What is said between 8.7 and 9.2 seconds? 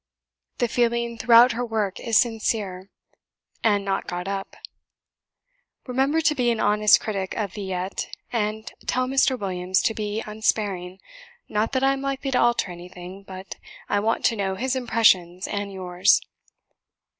tell